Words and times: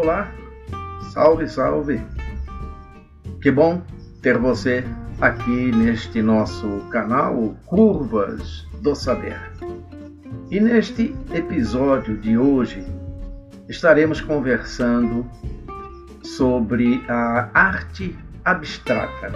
olá! 0.00 0.32
Salve, 1.12 1.46
salve! 1.46 2.00
Que 3.42 3.50
bom 3.50 3.82
ter 4.22 4.38
você 4.38 4.82
aqui 5.20 5.70
neste 5.72 6.22
nosso 6.22 6.88
canal 6.90 7.54
Curvas 7.66 8.66
do 8.80 8.94
Saber. 8.94 9.38
E 10.50 10.58
neste 10.58 11.14
episódio 11.34 12.16
de 12.16 12.38
hoje 12.38 12.82
estaremos 13.68 14.22
conversando 14.22 15.30
sobre 16.22 17.04
a 17.06 17.50
arte 17.52 18.18
abstrata. 18.42 19.30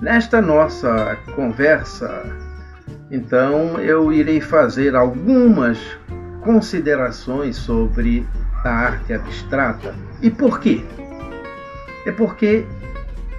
Nesta 0.00 0.40
nossa 0.40 1.16
conversa, 1.34 2.22
então, 3.10 3.80
eu 3.80 4.12
irei 4.12 4.40
fazer 4.40 4.94
algumas 4.94 5.78
considerações 6.44 7.56
sobre 7.56 8.24
a 8.64 8.70
arte 8.70 9.12
abstrata. 9.12 9.94
E 10.20 10.30
por 10.30 10.60
quê? 10.60 10.84
É 12.06 12.12
porque 12.12 12.64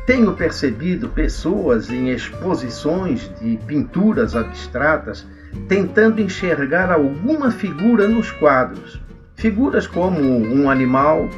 tenho 0.06 0.34
percebido 0.34 1.10
pessoas 1.10 1.90
em 1.90 2.10
exposições 2.10 3.32
de 3.40 3.58
pinturas 3.66 4.36
abstratas 4.36 5.26
tentando 5.68 6.22
enxergar 6.22 6.92
alguma 6.92 7.52
figura 7.52 8.08
nos 8.08 8.32
quadros. 8.32 9.02
Figuras 9.36 9.88
como 9.88 10.20
um 10.20 10.70
animal, 10.70 11.30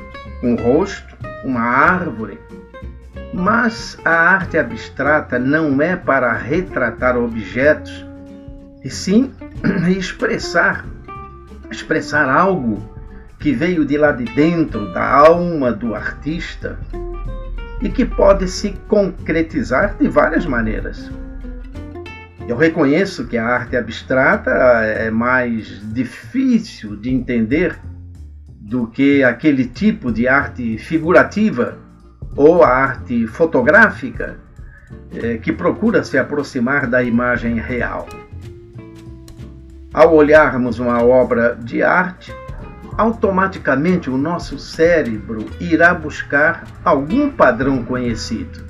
um 0.42 0.56
rosto, 0.56 1.16
uma 1.44 1.62
árvore. 1.62 2.40
Mas 3.34 3.98
a 4.06 4.12
arte 4.12 4.58
abstrata 4.58 5.40
não 5.40 5.82
é 5.82 5.96
para 5.96 6.32
retratar 6.34 7.18
objetos, 7.18 8.06
e 8.84 8.90
sim 8.90 9.32
expressar 9.90 10.86
expressar 11.72 12.30
algo 12.30 12.93
que 13.44 13.52
veio 13.52 13.84
de 13.84 13.98
lá 13.98 14.14
de 14.14 14.24
dentro 14.24 14.94
da 14.94 15.06
alma 15.06 15.70
do 15.70 15.94
artista 15.94 16.80
e 17.82 17.90
que 17.90 18.06
pode 18.06 18.48
se 18.48 18.72
concretizar 18.88 19.98
de 20.00 20.08
várias 20.08 20.46
maneiras. 20.46 21.12
Eu 22.48 22.56
reconheço 22.56 23.28
que 23.28 23.38
a 23.38 23.46
arte 23.46 23.76
abstrata 23.76 24.50
é 24.50 25.12
mais 25.12 25.82
difícil 25.94 26.96
de 26.96 27.14
entender 27.14 27.78
do 28.48 28.88
que 28.88 29.26
aquele 29.26 29.66
tipo 29.66 30.10
de 30.10 30.26
arte 30.26 30.78
figurativa 30.78 31.78
ou 32.38 32.64
a 32.64 32.70
arte 32.70 33.28
fotográfica 33.28 34.38
é, 35.14 35.38
que 35.38 35.52
procura 35.52 36.02
se 36.02 36.18
aproximar 36.18 36.88
da 36.88 37.04
imagem 37.04 37.60
real. 37.60 38.08
Ao 39.94 40.16
olharmos 40.16 40.80
uma 40.80 41.04
obra 41.04 41.58
de 41.62 41.84
arte, 41.84 42.34
automaticamente 42.98 44.10
o 44.10 44.18
nosso 44.18 44.58
cérebro 44.60 45.46
irá 45.60 45.94
buscar 45.94 46.66
algum 46.84 47.30
padrão 47.30 47.84
conhecido. 47.84 48.64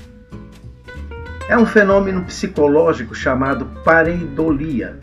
É 1.47 1.57
um 1.57 1.66
fenômeno 1.66 2.23
psicológico 2.23 3.13
chamado 3.13 3.66
pareidolia, 3.83 4.99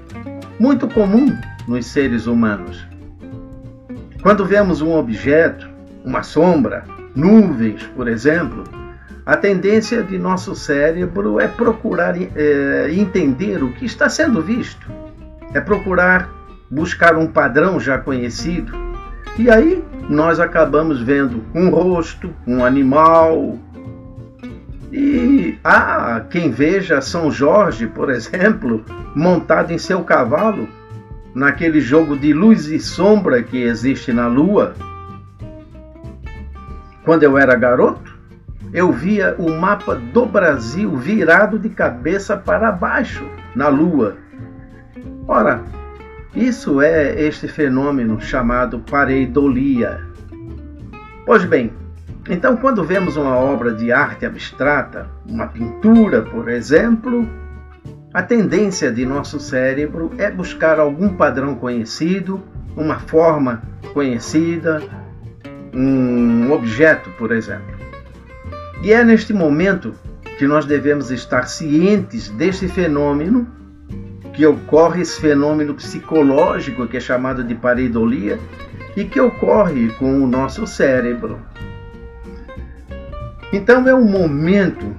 muito 0.59 0.89
comum 0.89 1.37
nos 1.69 1.87
seres 1.87 2.27
humanos. 2.27 2.87
Quando 4.23 4.45
vemos 4.45 4.81
um 4.81 4.93
objeto, 4.95 5.69
uma 6.05 6.23
sombra, 6.23 6.85
nuvens, 7.15 7.83
por 7.95 8.09
exemplo, 8.09 8.65
a 9.27 9.37
tendência 9.37 10.03
de 10.03 10.19
nosso 10.19 10.55
cérebro 10.55 11.39
é 11.39 11.47
procurar 11.47 12.15
é, 12.17 12.89
entender 12.91 13.63
o 13.63 13.73
que 13.73 13.85
está 13.85 14.09
sendo 14.09 14.43
visto 14.43 15.01
é 15.53 15.61
procurar 15.61 16.29
buscar 16.71 17.17
um 17.17 17.27
padrão 17.27 17.81
já 17.81 17.99
conhecido. 17.99 18.73
E 19.39 19.51
aí 19.51 19.83
nós 20.09 20.41
acabamos 20.41 21.01
vendo 21.01 21.45
um 21.55 21.71
rosto, 21.71 22.35
um 22.47 22.65
animal. 22.65 23.59
E 24.93 25.59
há 25.63 26.17
ah, 26.17 26.21
quem 26.21 26.51
veja 26.51 27.01
São 27.01 27.31
Jorge, 27.31 27.87
por 27.87 28.11
exemplo, 28.11 28.85
montado 29.15 29.73
em 29.73 29.79
seu 29.79 30.03
cavalo, 30.03 30.69
naquele 31.35 31.81
jogo 31.81 32.17
de 32.17 32.33
luz 32.33 32.67
e 32.67 32.81
sombra 32.81 33.43
que 33.43 33.63
existe 33.63 34.13
na 34.13 34.27
lua. 34.27 34.75
Quando 37.05 37.23
eu 37.23 37.39
era 37.39 37.55
garoto, 37.55 38.19
eu 38.73 38.93
via 38.93 39.35
o 39.39 39.51
mapa 39.51 39.95
do 39.95 40.27
Brasil 40.27 40.97
virado 40.97 41.59
de 41.59 41.69
cabeça 41.69 42.37
para 42.37 42.71
baixo 42.71 43.25
na 43.55 43.69
lua 43.69 44.17
Ora, 45.27 45.63
isso 46.35 46.81
é 46.81 47.21
este 47.21 47.49
fenômeno 47.49 48.21
chamado 48.21 48.79
pareidolia. 48.81 50.01
Pois 51.27 51.45
bem, 51.45 51.73
então 52.29 52.57
quando 52.57 52.85
vemos 52.85 53.17
uma 53.17 53.35
obra 53.35 53.73
de 53.73 53.91
arte 53.91 54.25
abstrata, 54.25 55.09
uma 55.27 55.49
pintura, 55.49 56.23
por 56.23 56.49
exemplo, 56.49 57.29
a 58.15 58.23
tendência 58.23 58.93
de 58.93 59.05
nosso 59.05 59.41
cérebro 59.41 60.13
é 60.19 60.31
buscar 60.31 60.79
algum 60.79 61.11
padrão 61.11 61.55
conhecido, 61.55 62.43
uma 62.77 62.99
forma 63.01 63.63
conhecida, 63.93 64.83
um 65.75 66.53
objeto, 66.53 67.11
por 67.19 67.33
exemplo. 67.33 67.79
E 68.83 68.93
é 68.93 69.05
neste 69.05 69.33
momento 69.33 69.95
que 70.39 70.47
nós 70.47 70.65
devemos 70.65 71.11
estar 71.11 71.47
cientes 71.47 72.29
deste 72.31 72.67
fenômeno 72.67 73.47
que 74.33 74.47
ocorre 74.47 75.03
esse 75.03 75.21
fenômeno 75.21 75.75
psicológico 75.75 76.87
que 76.87 76.97
é 76.97 77.01
chamado 77.01 77.43
de 77.43 77.55
pareidolia 77.55 78.39
e 78.97 79.05
que 79.05 79.21
ocorre 79.21 79.89
com 79.99 80.23
o 80.23 80.27
nosso 80.27 80.67
cérebro. 80.67 81.39
Então 83.53 83.87
é 83.89 83.95
um 83.95 84.05
momento 84.05 84.95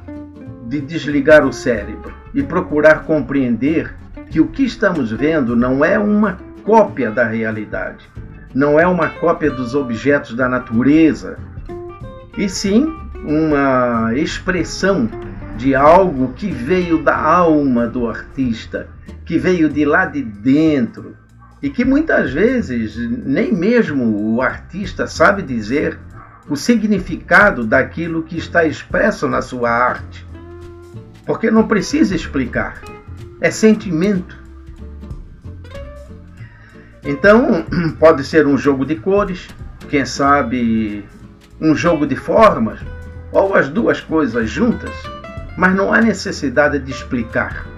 de 0.67 0.81
desligar 0.81 1.45
o 1.45 1.53
cérebro 1.53 2.13
e 2.33 2.43
procurar 2.43 3.03
compreender 3.03 3.93
que 4.29 4.39
o 4.39 4.47
que 4.47 4.63
estamos 4.63 5.11
vendo 5.11 5.55
não 5.55 5.83
é 5.83 5.97
uma 5.99 6.37
cópia 6.63 7.11
da 7.11 7.25
realidade, 7.25 8.09
não 8.53 8.79
é 8.79 8.87
uma 8.87 9.09
cópia 9.09 9.51
dos 9.51 9.75
objetos 9.75 10.33
da 10.33 10.47
natureza, 10.47 11.37
e 12.37 12.47
sim 12.47 12.93
uma 13.25 14.13
expressão 14.15 15.09
de 15.57 15.75
algo 15.75 16.33
que 16.33 16.49
veio 16.49 17.03
da 17.03 17.15
alma 17.15 17.87
do 17.87 18.07
artista, 18.07 18.87
que 19.31 19.37
veio 19.37 19.69
de 19.69 19.85
lá 19.85 20.05
de 20.05 20.21
dentro 20.21 21.15
e 21.61 21.69
que 21.69 21.85
muitas 21.85 22.33
vezes 22.33 22.97
nem 23.25 23.53
mesmo 23.53 24.35
o 24.35 24.41
artista 24.41 25.07
sabe 25.07 25.41
dizer 25.41 25.97
o 26.49 26.57
significado 26.57 27.65
daquilo 27.65 28.23
que 28.23 28.37
está 28.37 28.65
expresso 28.65 29.29
na 29.29 29.41
sua 29.41 29.69
arte. 29.69 30.27
Porque 31.25 31.49
não 31.49 31.65
precisa 31.65 32.13
explicar, 32.13 32.81
é 33.39 33.49
sentimento. 33.49 34.37
Então, 37.01 37.65
pode 37.97 38.25
ser 38.25 38.45
um 38.45 38.57
jogo 38.57 38.85
de 38.85 38.97
cores, 38.97 39.47
quem 39.87 40.03
sabe 40.05 41.05
um 41.57 41.73
jogo 41.73 42.05
de 42.05 42.17
formas, 42.17 42.81
ou 43.31 43.55
as 43.55 43.69
duas 43.69 44.01
coisas 44.01 44.49
juntas 44.49 44.91
mas 45.57 45.75
não 45.75 45.93
há 45.93 46.01
necessidade 46.01 46.79
de 46.79 46.91
explicar. 46.91 47.70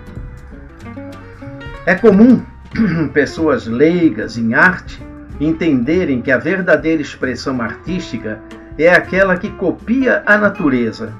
É 1.86 1.96
comum 1.96 2.42
pessoas 3.14 3.68
leigas 3.68 4.38
em 4.38 4.54
arte 4.54 5.02
entenderem 5.40 6.22
que 6.22 6.32
a 6.32 6.38
verdadeira 6.38 7.02
expressão 7.02 7.62
artística 7.62 8.40
é 8.78 8.90
aquela 8.90 9.36
que 9.36 9.50
copia 9.50 10.24
a 10.26 10.38
natureza, 10.38 11.14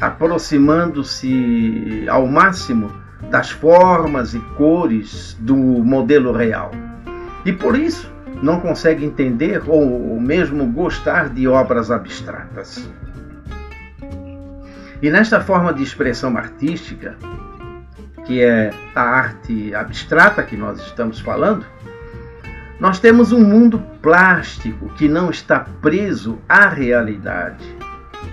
aproximando-se 0.00 2.04
ao 2.08 2.26
máximo 2.26 2.90
das 3.30 3.50
formas 3.50 4.34
e 4.34 4.40
cores 4.56 5.36
do 5.40 5.56
modelo 5.56 6.32
real. 6.32 6.72
E 7.44 7.52
por 7.52 7.78
isso 7.78 8.12
não 8.42 8.58
consegue 8.58 9.04
entender 9.04 9.62
ou 9.66 10.20
mesmo 10.20 10.66
gostar 10.66 11.28
de 11.28 11.46
obras 11.46 11.90
abstratas. 11.90 12.90
E 15.00 15.08
nesta 15.08 15.40
forma 15.40 15.72
de 15.72 15.82
expressão 15.82 16.36
artística, 16.36 17.16
que 18.26 18.42
é 18.42 18.70
a 18.94 19.02
arte 19.02 19.74
abstrata 19.74 20.42
que 20.42 20.56
nós 20.56 20.80
estamos 20.80 21.20
falando, 21.20 21.64
nós 22.78 22.98
temos 22.98 23.32
um 23.32 23.42
mundo 23.42 23.78
plástico 24.02 24.88
que 24.90 25.08
não 25.08 25.30
está 25.30 25.66
preso 25.80 26.38
à 26.48 26.68
realidade, 26.68 27.64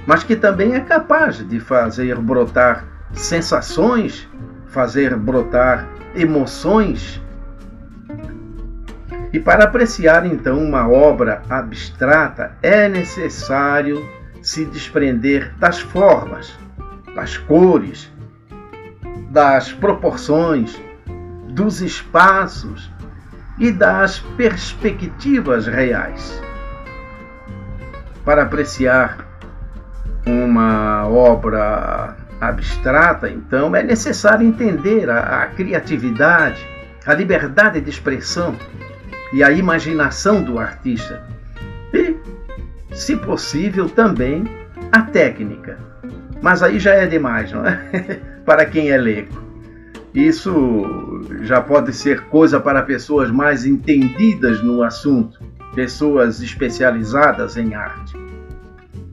mas 0.06 0.24
que 0.24 0.36
também 0.36 0.76
é 0.76 0.80
capaz 0.82 1.48
de 1.48 1.60
fazer 1.60 2.18
brotar 2.18 2.86
sensações, 3.14 4.28
fazer 4.68 5.16
brotar 5.16 5.88
emoções. 6.16 7.22
E 9.32 9.40
para 9.40 9.64
apreciar 9.64 10.26
então 10.26 10.60
uma 10.60 10.90
obra 10.90 11.42
abstrata 11.50 12.52
é 12.62 12.90
necessário 12.90 14.06
se 14.42 14.66
desprender 14.66 15.54
das 15.58 15.80
formas, 15.80 16.54
das 17.16 17.38
cores, 17.38 18.12
das 19.34 19.74
proporções, 19.74 20.80
dos 21.50 21.82
espaços 21.82 22.92
e 23.58 23.72
das 23.72 24.20
perspectivas 24.38 25.66
reais. 25.66 26.40
para 28.24 28.44
apreciar 28.44 29.28
uma 30.26 31.06
obra 31.10 32.16
abstrata, 32.40 33.28
então, 33.28 33.76
é 33.76 33.84
necessário 33.84 34.48
entender 34.48 35.10
a, 35.10 35.42
a 35.42 35.48
criatividade, 35.48 36.66
a 37.06 37.14
liberdade 37.14 37.82
de 37.82 37.90
expressão 37.90 38.56
e 39.34 39.44
a 39.44 39.52
imaginação 39.52 40.42
do 40.42 40.60
artista. 40.60 41.22
E, 41.92 42.16
se 42.94 43.18
possível, 43.18 43.90
também 43.90 44.46
a 44.92 45.02
técnica. 45.02 45.78
Mas 46.42 46.64
aí 46.64 46.80
já 46.80 46.94
é 46.94 47.08
demais, 47.08 47.52
não 47.52 47.66
é? 47.66 48.22
para 48.46 48.66
quem 48.66 48.90
é 48.90 48.98
leigo. 48.98 49.42
Isso 50.14 50.52
já 51.42 51.60
pode 51.60 51.92
ser 51.94 52.26
coisa 52.26 52.60
para 52.60 52.84
pessoas 52.84 53.32
mais 53.32 53.66
entendidas 53.66 54.62
no 54.62 54.84
assunto, 54.84 55.40
pessoas 55.74 56.40
especializadas 56.40 57.58
em 57.58 57.74
arte. 57.74 58.14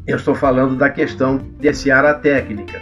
Eu 0.06 0.16
estou 0.16 0.34
falando 0.34 0.76
da 0.76 0.90
questão 0.90 1.38
desse 1.58 1.90
a 1.90 2.12
técnica. 2.14 2.80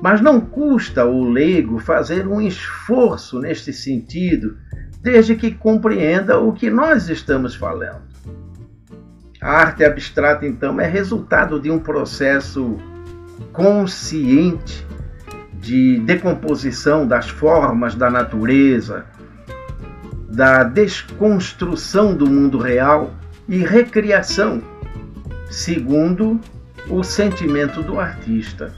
Mas 0.00 0.20
não 0.20 0.40
custa 0.40 1.04
o 1.04 1.28
leigo 1.28 1.80
fazer 1.80 2.28
um 2.28 2.40
esforço 2.40 3.40
neste 3.40 3.72
sentido, 3.72 4.56
desde 5.02 5.34
que 5.34 5.50
compreenda 5.50 6.38
o 6.38 6.52
que 6.52 6.70
nós 6.70 7.08
estamos 7.08 7.56
falando. 7.56 8.02
A 9.40 9.50
arte 9.50 9.84
abstrata, 9.84 10.46
então, 10.46 10.80
é 10.80 10.86
resultado 10.86 11.58
de 11.58 11.70
um 11.70 11.80
processo 11.80 12.76
consciente 13.52 14.86
de 15.60 15.98
decomposição 16.00 17.06
das 17.06 17.28
formas 17.28 17.94
da 17.94 18.10
natureza, 18.10 19.04
da 20.28 20.62
desconstrução 20.62 22.14
do 22.14 22.28
mundo 22.28 22.58
real 22.58 23.10
e 23.48 23.58
recriação, 23.58 24.62
segundo 25.50 26.40
o 26.88 27.02
sentimento 27.02 27.82
do 27.82 27.98
artista. 27.98 28.72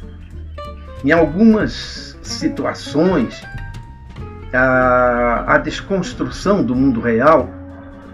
Em 1.05 1.12
algumas 1.12 2.19
situações, 2.23 3.43
a, 4.53 5.55
a 5.55 5.59
desconstrução 5.59 6.65
do 6.65 6.75
mundo 6.75 7.00
real 7.00 7.49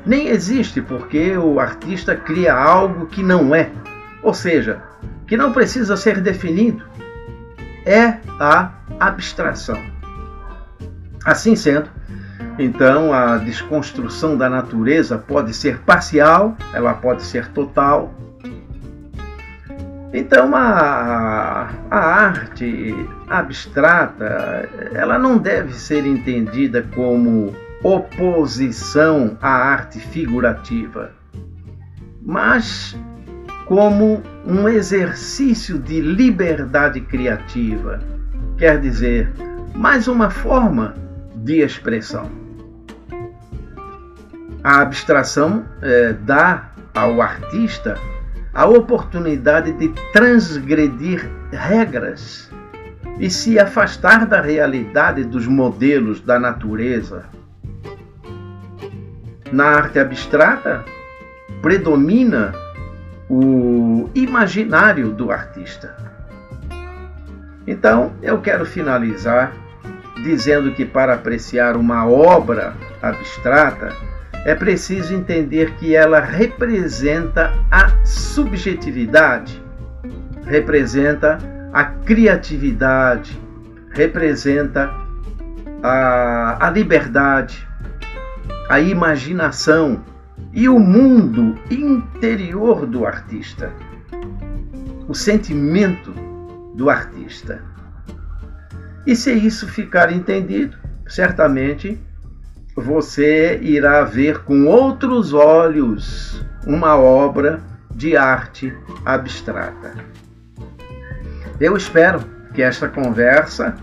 nem 0.04 0.28
existe 0.28 0.80
porque 0.80 1.36
o 1.36 1.58
artista 1.58 2.14
cria 2.14 2.54
algo 2.54 3.06
que 3.06 3.22
não 3.22 3.54
é, 3.54 3.70
ou 4.22 4.32
seja, 4.32 4.82
que 5.26 5.36
não 5.36 5.52
precisa 5.52 5.96
ser 5.96 6.20
definido. 6.20 6.84
É 7.86 8.18
a 8.38 8.72
abstração. 9.00 9.80
Assim 11.24 11.56
sendo, 11.56 11.88
então 12.58 13.12
a 13.12 13.38
desconstrução 13.38 14.36
da 14.36 14.50
natureza 14.50 15.16
pode 15.16 15.54
ser 15.54 15.78
parcial, 15.80 16.56
ela 16.74 16.92
pode 16.92 17.22
ser 17.22 17.48
total, 17.48 18.12
então 20.16 20.56
a, 20.56 21.68
a 21.90 21.98
arte 21.98 22.94
abstrata 23.28 24.66
ela 24.94 25.18
não 25.18 25.36
deve 25.36 25.74
ser 25.74 26.06
entendida 26.06 26.86
como 26.94 27.54
oposição 27.82 29.36
à 29.42 29.50
arte 29.50 30.00
figurativa, 30.00 31.10
mas 32.22 32.96
como 33.66 34.22
um 34.46 34.68
exercício 34.68 35.78
de 35.78 36.00
liberdade 36.00 37.00
criativa, 37.00 38.00
quer 38.56 38.80
dizer, 38.80 39.32
mais 39.74 40.06
uma 40.06 40.30
forma 40.30 40.94
de 41.34 41.60
expressão. 41.60 42.30
A 44.62 44.80
abstração 44.80 45.64
é, 45.82 46.12
dá 46.12 46.70
ao 46.94 47.20
artista 47.20 47.96
a 48.54 48.66
oportunidade 48.66 49.72
de 49.72 49.88
transgredir 50.12 51.28
regras 51.52 52.50
e 53.18 53.28
se 53.28 53.58
afastar 53.58 54.26
da 54.26 54.40
realidade 54.40 55.24
dos 55.24 55.46
modelos 55.46 56.20
da 56.20 56.38
natureza. 56.38 57.24
Na 59.52 59.66
arte 59.66 59.98
abstrata, 59.98 60.84
predomina 61.60 62.52
o 63.28 64.08
imaginário 64.14 65.10
do 65.10 65.30
artista. 65.30 65.96
Então, 67.66 68.12
eu 68.22 68.40
quero 68.40 68.64
finalizar 68.64 69.52
dizendo 70.22 70.72
que 70.72 70.84
para 70.84 71.14
apreciar 71.14 71.76
uma 71.76 72.06
obra 72.08 72.74
abstrata, 73.02 73.92
é 74.44 74.54
preciso 74.54 75.14
entender 75.14 75.72
que 75.74 75.94
ela 75.94 76.20
representa 76.20 77.52
a 77.70 78.04
subjetividade, 78.04 79.62
representa 80.44 81.38
a 81.72 81.84
criatividade, 81.84 83.40
representa 83.90 84.90
a, 85.82 86.66
a 86.66 86.70
liberdade, 86.70 87.66
a 88.68 88.80
imaginação 88.80 90.02
e 90.56 90.70
o 90.70 90.78
mundo 90.78 91.54
interior 91.70 92.86
do 92.86 93.04
artista, 93.04 93.70
o 95.06 95.14
sentimento 95.14 96.12
do 96.74 96.88
artista. 96.88 97.62
E 99.06 99.14
se 99.14 99.34
isso 99.34 99.68
ficar 99.68 100.10
entendido, 100.10 100.78
certamente 101.06 102.00
você 102.74 103.58
irá 103.60 104.02
ver 104.02 104.44
com 104.44 104.64
outros 104.64 105.34
olhos 105.34 106.42
uma 106.66 106.96
obra 106.96 107.62
de 107.94 108.16
arte 108.16 108.74
abstrata. 109.04 109.92
Eu 111.60 111.76
espero 111.76 112.20
que 112.54 112.62
esta 112.62 112.88
conversa 112.88 113.76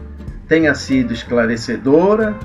tenha 0.47 0.73
sido 0.73 1.13
esclarecedora 1.13 2.35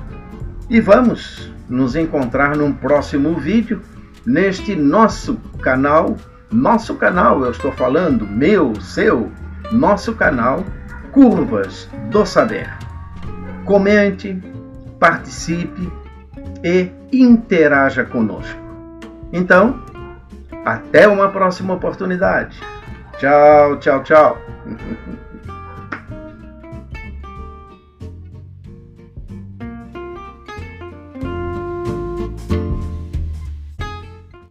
e 0.69 0.79
vamos 0.79 1.51
nos 1.67 1.95
encontrar 1.95 2.55
num 2.55 2.71
próximo 2.71 3.33
vídeo 3.35 3.81
neste 4.29 4.75
nosso 4.75 5.35
canal, 5.59 6.15
nosso 6.51 6.93
canal, 6.95 7.43
eu 7.43 7.49
estou 7.49 7.71
falando, 7.71 8.27
meu, 8.27 8.79
seu, 8.79 9.31
nosso 9.71 10.13
canal 10.13 10.63
Curvas 11.11 11.89
do 12.11 12.23
Saber. 12.25 12.69
Comente, 13.65 14.39
participe 14.99 15.91
e 16.63 16.91
interaja 17.11 18.05
conosco. 18.05 18.59
Então, 19.33 19.83
até 20.63 21.07
uma 21.07 21.29
próxima 21.29 21.73
oportunidade. 21.73 22.59
Tchau, 23.17 23.77
tchau, 23.79 24.03
tchau. 24.03 24.37